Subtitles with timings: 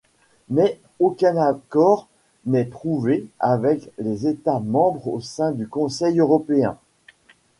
[0.49, 2.07] Mais aucun accord
[2.47, 6.75] n'est trouvé avec les États membres au sein du Conseil européen.